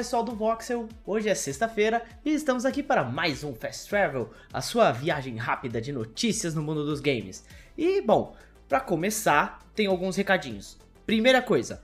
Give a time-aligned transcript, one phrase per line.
[0.00, 4.62] Pessoal do Voxel, hoje é sexta-feira e estamos aqui para mais um Fast Travel, a
[4.62, 7.44] sua viagem rápida de notícias no mundo dos games.
[7.76, 8.34] E bom,
[8.66, 10.78] para começar, tem alguns recadinhos.
[11.04, 11.82] Primeira coisa,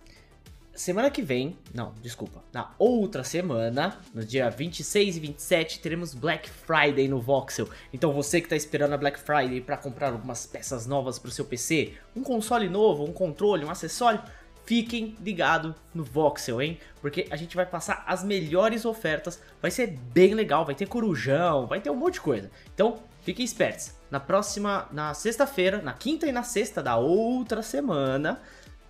[0.72, 6.48] semana que vem, não, desculpa, na outra semana, no dia 26 e 27, teremos Black
[6.48, 7.68] Friday no Voxel.
[7.92, 11.32] Então você que está esperando a Black Friday para comprar algumas peças novas para o
[11.32, 14.22] seu PC, um console novo, um controle, um acessório,
[14.66, 16.78] fiquem ligados no Voxel, hein?
[17.00, 21.66] Porque a gente vai passar as melhores ofertas, vai ser bem legal, vai ter corujão,
[21.66, 22.50] vai ter um monte de coisa.
[22.74, 23.94] Então, fiquem espertos.
[24.10, 28.40] Na próxima, na sexta-feira, na quinta e na sexta da outra semana,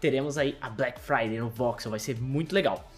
[0.00, 2.90] teremos aí a Black Friday no Voxel, vai ser muito legal.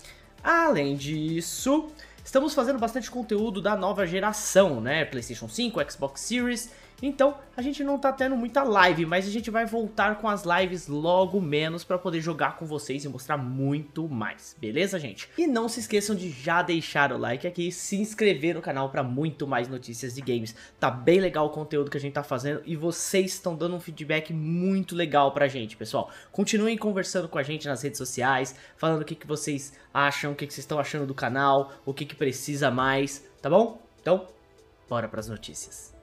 [0.43, 1.89] Além disso,
[2.25, 5.05] estamos fazendo bastante conteúdo da nova geração, né?
[5.05, 9.51] PlayStation 5, Xbox Series então, a gente não tá tendo muita live, mas a gente
[9.51, 14.09] vai voltar com as lives logo menos para poder jogar com vocês e mostrar muito
[14.09, 15.29] mais, beleza, gente?
[15.39, 18.91] E não se esqueçam de já deixar o like aqui e se inscrever no canal
[18.91, 20.57] para muito mais notícias de games.
[20.81, 23.81] Tá bem legal o conteúdo que a gente tá fazendo e vocês estão dando um
[23.81, 26.11] feedback muito legal pra gente, pessoal.
[26.33, 30.35] Continuem conversando com a gente nas redes sociais, falando o que, que vocês acham, o
[30.35, 33.81] que, que vocês estão achando do canal, o que, que precisa mais, tá bom?
[34.01, 34.27] Então,
[34.89, 35.98] bora pras notícias.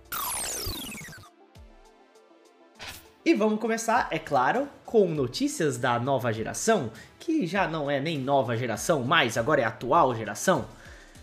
[3.25, 8.19] E vamos começar, é claro, com notícias da nova geração, que já não é nem
[8.19, 10.67] nova geração mais, agora é atual geração.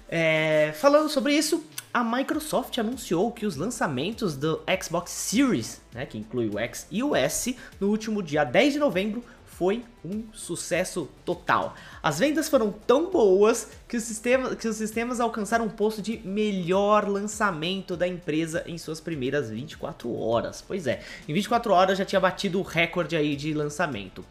[0.09, 1.65] É, falando sobre isso,
[1.95, 7.05] a Microsoft anunciou que os lançamentos do Xbox Series, né, que inclui o X e
[7.05, 9.23] o S, no último dia 10 de novembro,
[9.57, 11.75] foi um sucesso total.
[12.03, 17.09] As vendas foram tão boas que, sistema, que os sistemas alcançaram um posto de melhor
[17.09, 20.65] lançamento da empresa em suas primeiras 24 horas.
[20.67, 24.25] Pois é, em 24 horas já tinha batido o recorde aí de lançamento.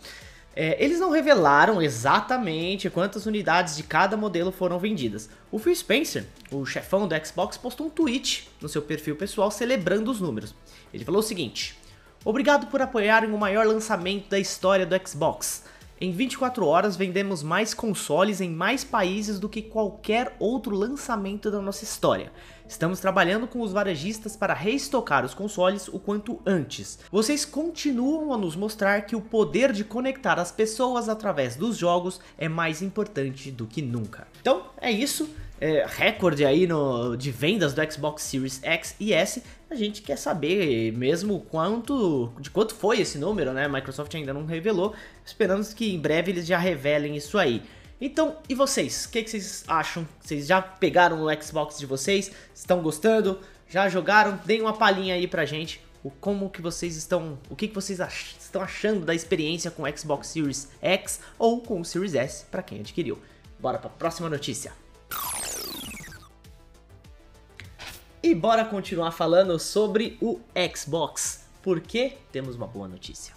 [0.54, 5.30] É, eles não revelaram exatamente quantas unidades de cada modelo foram vendidas.
[5.50, 10.12] O Phil Spencer, o chefão do Xbox, postou um tweet no seu perfil pessoal celebrando
[10.12, 10.54] os números.
[10.94, 11.80] Ele falou o seguinte:
[12.24, 15.64] Obrigado por apoiarem o maior lançamento da história do Xbox.
[16.00, 21.60] Em 24 horas vendemos mais consoles em mais países do que qualquer outro lançamento da
[21.60, 22.32] nossa história.
[22.68, 27.00] Estamos trabalhando com os varejistas para reestocar os consoles o quanto antes.
[27.12, 32.22] Vocês continuam a nos mostrar que o poder de conectar as pessoas através dos jogos
[32.38, 34.28] é mais importante do que nunca.
[34.42, 35.28] Então é isso
[35.62, 40.18] é, recorde aí no, de vendas do Xbox Series X e S, a gente quer
[40.18, 43.66] saber mesmo quanto de quanto foi esse número, né?
[43.66, 47.62] A Microsoft ainda não revelou, esperamos que em breve eles já revelem isso aí.
[48.02, 49.06] Então, e vocês?
[49.06, 50.08] O que, que, vocês acham?
[50.20, 52.32] Vocês já pegaram o Xbox de vocês?
[52.56, 53.40] Estão gostando?
[53.70, 54.40] Já jogaram?
[54.44, 55.80] Deem uma palhinha aí pra gente.
[56.04, 59.84] O como que vocês estão, o que, que vocês ach, estão achando da experiência com
[59.84, 63.20] o Xbox Series X ou com o Series S para quem adquiriu.
[63.60, 64.74] Bora para a próxima notícia.
[68.24, 70.40] E bora continuar falando sobre o
[70.76, 73.34] Xbox, porque temos uma boa notícia.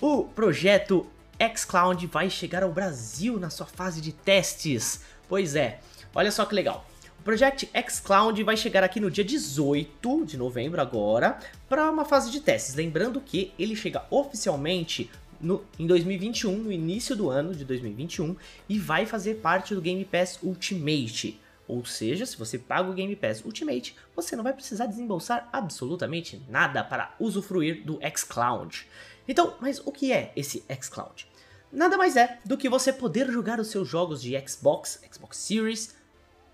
[0.00, 1.06] O projeto
[1.54, 5.02] xCloud vai chegar ao Brasil na sua fase de testes.
[5.28, 5.78] Pois é,
[6.12, 6.84] olha só que legal.
[7.20, 11.38] O Project xCloud vai chegar aqui no dia 18 de novembro agora
[11.68, 12.74] para uma fase de testes.
[12.74, 15.08] Lembrando que ele chega oficialmente
[15.40, 18.34] no, em 2021, no início do ano de 2021,
[18.68, 21.38] e vai fazer parte do Game Pass Ultimate.
[21.70, 26.42] Ou seja, se você paga o Game Pass Ultimate, você não vai precisar desembolsar absolutamente
[26.48, 28.88] nada para usufruir do xCloud.
[29.28, 31.28] Então, mas o que é esse xCloud?
[31.72, 35.94] Nada mais é do que você poder jogar os seus jogos de Xbox, Xbox Series,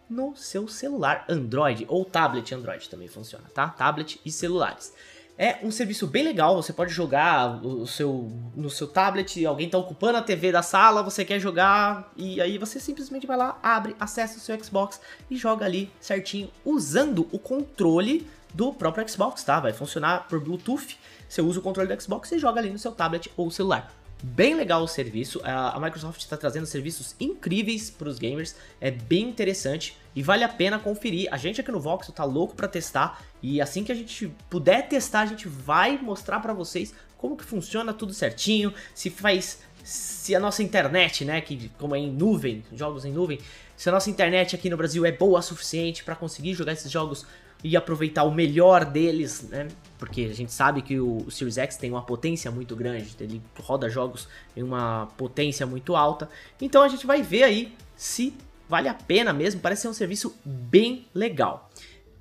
[0.09, 3.69] no seu celular Android ou tablet Android também funciona, tá?
[3.71, 4.93] Tablet e celulares.
[5.39, 9.77] É um serviço bem legal, você pode jogar o seu, no seu tablet, alguém está
[9.77, 13.95] ocupando a TV da sala, você quer jogar, e aí você simplesmente vai lá, abre,
[14.01, 14.99] acessa o seu Xbox
[15.31, 19.61] e joga ali certinho, usando o controle do próprio Xbox, tá?
[19.61, 20.97] Vai funcionar por Bluetooth,
[21.29, 23.93] você usa o controle do Xbox e joga ali no seu tablet ou celular.
[24.23, 29.29] Bem legal o serviço, a Microsoft está trazendo serviços incríveis para os gamers, é bem
[29.29, 31.29] interessante e vale a pena conferir.
[31.31, 34.89] A gente aqui no Vox tá louco para testar e assim que a gente puder
[34.89, 40.35] testar, a gente vai mostrar para vocês como que funciona tudo certinho, se faz se
[40.35, 43.39] a nossa internet, né, que como é em nuvem, jogos em nuvem,
[43.77, 46.91] se a nossa internet aqui no Brasil é boa o suficiente para conseguir jogar esses
[46.91, 47.25] jogos
[47.63, 49.69] e aproveitar o melhor deles, né?
[49.97, 53.41] Porque a gente sabe que o, o Series X tem uma potência muito grande, ele
[53.63, 54.27] roda jogos
[54.57, 56.29] em uma potência muito alta.
[56.61, 58.35] Então a gente vai ver aí se
[58.69, 61.66] vale a pena mesmo, parece ser um serviço bem legal.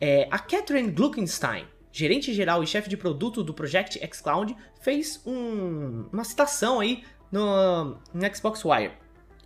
[0.07, 6.05] É, a Catherine Gluckenstein, gerente geral e chefe de produto do Project xCloud, fez um,
[6.13, 8.91] uma citação aí no, no Xbox Wire.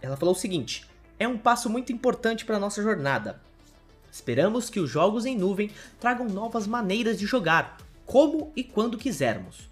[0.02, 0.86] Ela falou o seguinte:
[1.18, 3.42] é um passo muito importante para nossa jornada.
[4.12, 9.70] Esperamos que os jogos em nuvem tragam novas maneiras de jogar, como e quando quisermos.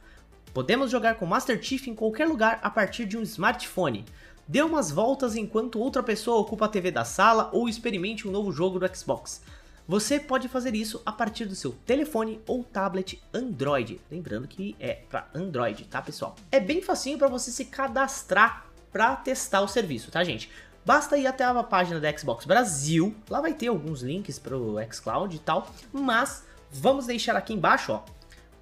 [0.53, 4.05] Podemos jogar com Master Chief em qualquer lugar a partir de um smartphone.
[4.47, 8.53] Dê umas voltas enquanto outra pessoa ocupa a TV da sala ou experimente um novo
[8.53, 9.41] jogo do Xbox.
[9.87, 14.01] Você pode fazer isso a partir do seu telefone ou tablet Android.
[14.11, 16.35] Lembrando que é para Android, tá, pessoal?
[16.51, 20.51] É bem facinho para você se cadastrar para testar o serviço, tá, gente?
[20.85, 24.75] Basta ir até a página da Xbox Brasil, lá vai ter alguns links para o
[24.91, 28.03] xCloud e tal, mas vamos deixar aqui embaixo, ó,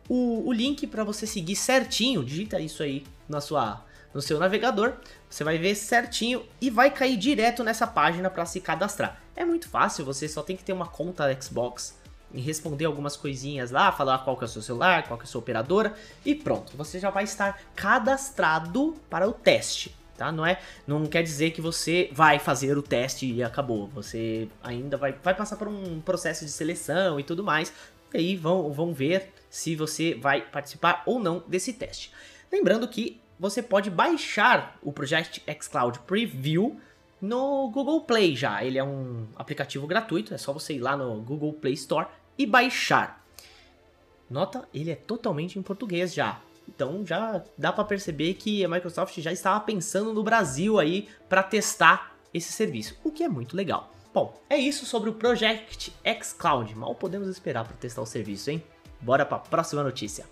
[0.08, 3.84] o, o link para você seguir certinho, digita isso aí na sua,
[4.14, 4.94] no seu navegador,
[5.28, 9.25] você vai ver certinho e vai cair direto nessa página para se cadastrar.
[9.36, 11.98] É muito fácil, você só tem que ter uma conta Xbox
[12.34, 15.28] e responder algumas coisinhas lá, falar qual que é o seu celular, qual que é
[15.28, 15.94] a sua operadora
[16.26, 19.96] e pronto, você já vai estar cadastrado para o teste.
[20.18, 20.32] Tá?
[20.32, 23.88] Não é, não quer dizer que você vai fazer o teste e acabou.
[23.90, 27.74] Você ainda vai, vai passar por um processo de seleção e tudo mais.
[28.14, 32.14] E aí vão, vão ver se você vai participar ou não desse teste.
[32.50, 36.80] Lembrando que você pode baixar o Project xCloud Preview
[37.22, 38.64] no Google Play já.
[38.64, 42.08] Ele é um aplicativo gratuito, é só você ir lá no Google Play Store
[42.38, 43.24] e baixar.
[44.30, 46.40] Nota, ele é totalmente em português já.
[46.68, 51.44] Então já dá para perceber que a Microsoft já estava pensando no Brasil aí para
[51.44, 53.92] testar esse serviço, o que é muito legal.
[54.14, 56.74] Bom, é isso sobre o Project xCloud.
[56.76, 58.64] Mal podemos esperar para testar o serviço, hein?
[59.02, 60.26] Bora para a próxima notícia.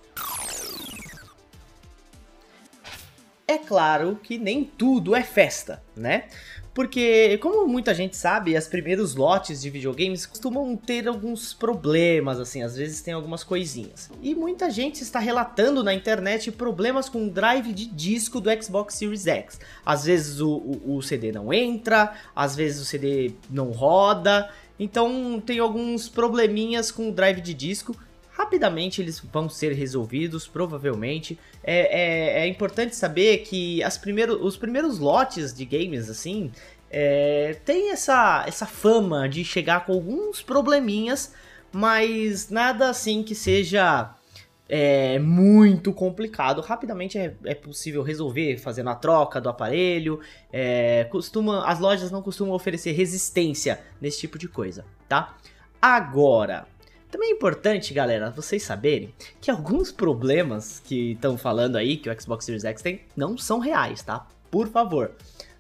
[3.46, 6.30] É claro que nem tudo é festa, né?
[6.74, 12.64] Porque, como muita gente sabe, os primeiros lotes de videogames costumam ter alguns problemas, assim,
[12.64, 14.10] às vezes tem algumas coisinhas.
[14.24, 18.96] E muita gente está relatando na internet problemas com o drive de disco do Xbox
[18.96, 19.60] Series X.
[19.86, 24.50] Às vezes o, o, o CD não entra, às vezes o CD não roda,
[24.80, 27.96] então tem alguns probleminhas com o drive de disco
[28.36, 31.40] rapidamente eles vão ser resolvidos, provavelmente.
[31.64, 36.52] É, é, é importante saber que as primeiro, os primeiros lotes de games, assim,
[36.90, 41.34] é, tem essa, essa fama de chegar com alguns probleminhas,
[41.72, 44.14] mas nada assim que seja
[44.68, 46.62] é, muito complicado.
[46.62, 50.20] Rapidamente é, é, possível resolver fazendo a troca do aparelho.
[50.52, 55.36] É, costuma, as lojas não costumam oferecer resistência nesse tipo de coisa, tá?
[55.82, 56.66] Agora,
[57.14, 62.20] também é importante, galera, vocês saberem que alguns problemas que estão falando aí que o
[62.22, 64.26] Xbox Series X tem não são reais, tá?
[64.50, 65.12] Por favor.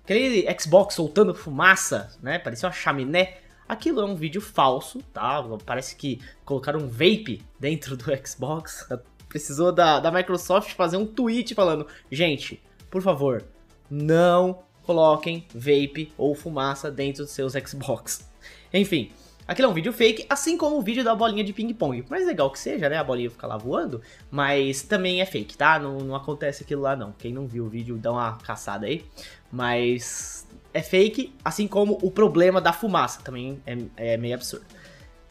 [0.04, 2.40] Aquele Xbox soltando fumaça, né?
[2.40, 3.38] Parecia uma chaminé.
[3.70, 5.44] Aquilo é um vídeo falso, tá?
[5.64, 8.90] Parece que colocaram um vape dentro do Xbox.
[9.30, 12.60] Precisou da, da Microsoft fazer um tweet falando: gente,
[12.90, 13.46] por favor,
[13.92, 18.28] não coloquem vape ou fumaça dentro dos seus Xbox.
[18.74, 19.12] Enfim,
[19.48, 22.06] Aquilo é um vídeo fake, assim como o vídeo da bolinha de ping-pong.
[22.10, 22.98] Mais legal que seja, né?
[22.98, 24.02] A bolinha ficar lá voando.
[24.32, 25.78] Mas também é fake, tá?
[25.78, 27.12] Não, não acontece aquilo lá, não.
[27.12, 29.06] Quem não viu o vídeo, dá uma caçada aí.
[29.52, 33.22] Mas é fake, assim como o problema da fumaça.
[33.22, 33.78] Também é,
[34.14, 34.66] é meio absurdo.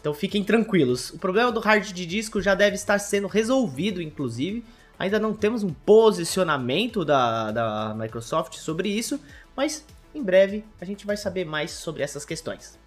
[0.00, 1.10] Então fiquem tranquilos.
[1.10, 4.64] O problema do hard de disco já deve estar sendo resolvido, inclusive.
[4.98, 9.18] Ainda não temos um posicionamento da, da Microsoft sobre isso,
[9.56, 12.78] mas em breve a gente vai saber mais sobre essas questões.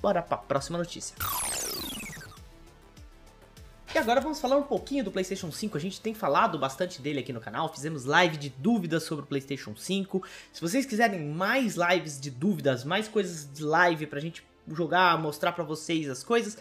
[0.00, 1.14] Bora para a próxima notícia.
[3.92, 5.76] E agora vamos falar um pouquinho do PlayStation 5.
[5.76, 9.26] A gente tem falado bastante dele aqui no canal, fizemos live de dúvidas sobre o
[9.26, 10.22] PlayStation 5.
[10.52, 15.50] Se vocês quiserem mais lives de dúvidas, mais coisas de live pra gente jogar, mostrar
[15.50, 16.56] pra vocês as coisas,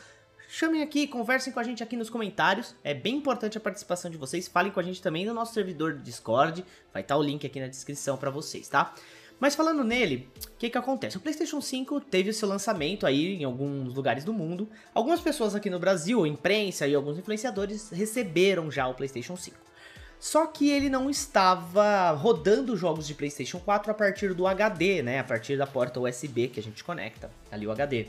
[0.49, 2.73] chamem aqui, conversem com a gente aqui nos comentários.
[2.83, 4.47] É bem importante a participação de vocês.
[4.47, 6.65] Falem com a gente também no nosso servidor do Discord.
[6.91, 8.91] Vai estar tá o link aqui na descrição para vocês, tá?
[9.39, 11.15] Mas falando nele, o que que acontece?
[11.15, 14.67] O PlayStation 5 teve o seu lançamento aí em alguns lugares do mundo.
[14.93, 19.55] Algumas pessoas aqui no Brasil, imprensa e alguns influenciadores receberam já o PlayStation 5.
[20.19, 25.19] Só que ele não estava rodando jogos de PlayStation 4 a partir do HD, né?
[25.19, 28.07] A partir da porta USB que a gente conecta, ali o HD.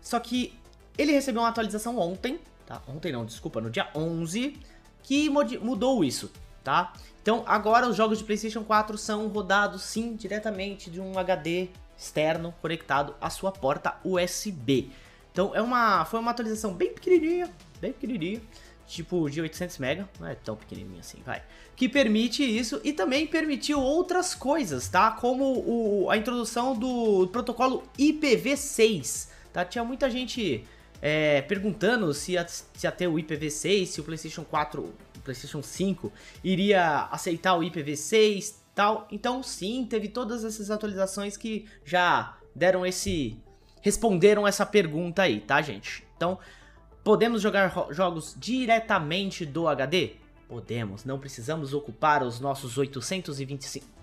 [0.00, 0.54] Só que
[0.96, 2.80] ele recebeu uma atualização ontem, tá?
[2.86, 4.56] Ontem não, desculpa, no dia 11,
[5.02, 6.30] que mudou isso,
[6.68, 6.92] tá?
[7.22, 12.54] Então agora os jogos de PlayStation 4 são rodados sim diretamente de um HD externo
[12.60, 14.90] conectado à sua porta USB.
[15.32, 18.42] Então é uma, foi uma atualização bem pequenininha, bem pequenininha,
[18.86, 21.42] tipo de 800 MB, não é tão pequenininho assim, vai.
[21.74, 25.12] Que permite isso e também permitiu outras coisas, tá?
[25.12, 29.64] Como o, a introdução do protocolo IPv6, tá?
[29.64, 30.66] Tinha muita gente
[31.00, 34.92] é, perguntando se ia, se ia ter o IPv6, se o PlayStation 4, o
[35.28, 36.10] PlayStation 5
[36.42, 39.06] iria aceitar o IPv6 tal.
[39.10, 43.38] Então sim, teve todas essas atualizações que já deram esse
[43.80, 46.04] responderam essa pergunta aí, tá, gente?
[46.16, 46.38] Então,
[47.04, 50.16] podemos jogar jogos diretamente do HD?
[50.48, 53.97] Podemos, não precisamos ocupar os nossos 825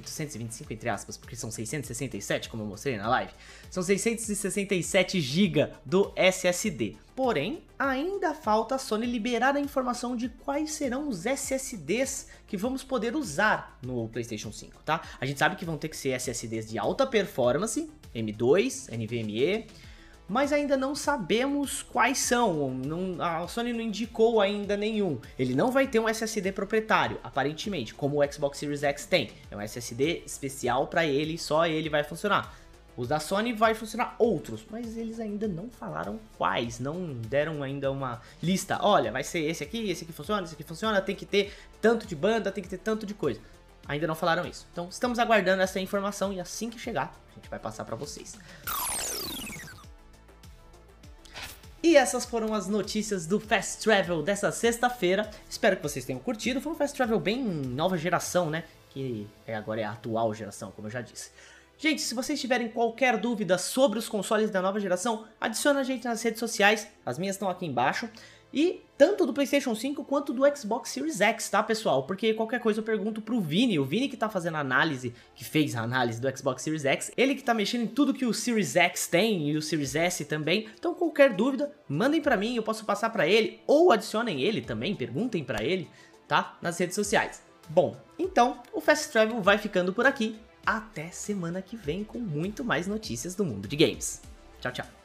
[0.00, 3.32] 825 entre aspas, porque são 667, como eu mostrei na live.
[3.70, 6.96] São 667 GB do SSD.
[7.14, 12.82] Porém, ainda falta a Sony liberar a informação de quais serão os SSDs que vamos
[12.82, 15.02] poder usar no PlayStation 5, tá?
[15.20, 19.66] A gente sabe que vão ter que ser SSDs de alta performance, M2, NVMe,
[20.30, 22.70] mas ainda não sabemos quais são.
[22.70, 25.18] Não, a Sony não indicou ainda nenhum.
[25.36, 29.32] Ele não vai ter um SSD proprietário, aparentemente, como o Xbox Series X tem.
[29.50, 32.56] É um SSD especial para ele, só ele vai funcionar.
[32.96, 37.90] Os da Sony vai funcionar outros, mas eles ainda não falaram quais, não deram ainda
[37.90, 38.78] uma lista.
[38.82, 42.06] Olha, vai ser esse aqui, esse aqui funciona, esse aqui funciona, tem que ter tanto
[42.06, 43.40] de banda, tem que ter tanto de coisa.
[43.88, 44.68] Ainda não falaram isso.
[44.70, 48.38] Então estamos aguardando essa informação e assim que chegar, a gente vai passar para vocês.
[51.82, 55.30] E essas foram as notícias do Fast Travel dessa sexta-feira.
[55.48, 56.60] Espero que vocês tenham curtido.
[56.60, 58.64] Foi um Fast Travel bem nova geração, né?
[58.90, 61.30] Que é, agora é a atual geração, como eu já disse.
[61.78, 66.04] Gente, se vocês tiverem qualquer dúvida sobre os consoles da nova geração, adiciona a gente
[66.04, 66.86] nas redes sociais.
[67.06, 68.10] As minhas estão aqui embaixo.
[68.52, 72.02] E tanto do PlayStation 5 quanto do Xbox Series X, tá, pessoal?
[72.02, 75.44] Porque qualquer coisa eu pergunto pro Vini, o Vini que tá fazendo a análise, que
[75.44, 78.34] fez a análise do Xbox Series X, ele que tá mexendo em tudo que o
[78.34, 80.68] Series X tem e o Series S também.
[80.78, 84.94] Então, qualquer dúvida, mandem para mim, eu posso passar para ele ou adicionem ele também,
[84.94, 85.88] perguntem para ele,
[86.28, 86.58] tá?
[86.60, 87.42] Nas redes sociais.
[87.68, 90.36] Bom, então o Fast Travel vai ficando por aqui.
[90.66, 94.20] Até semana que vem com muito mais notícias do mundo de games.
[94.60, 94.99] Tchau, tchau.